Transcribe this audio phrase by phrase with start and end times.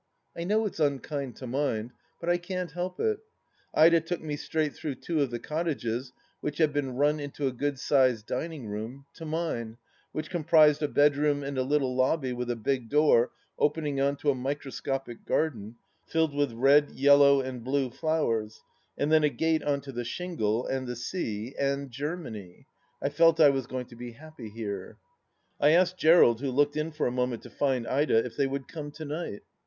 [0.35, 3.19] I know it's unkind to mind, but I can't help it.
[3.75, 7.51] Ida took me straight through two of the cottages which have been nm into a
[7.51, 9.77] good sized dining room, to mine,
[10.11, 13.29] which comprised a bedroom and a little lobby with a big door
[13.59, 15.75] opening on to a microscopic garden
[16.07, 18.63] filled with red, yellow, and blue flowers,
[18.97, 22.65] and then a gate on to the shingle— and the sea— ^and (Jermany!
[23.03, 24.97] I felt I was going to be happy here.
[25.59, 28.67] I asked Gerald, who looked in for a moment to find Ida, if they would
[28.67, 29.43] come to night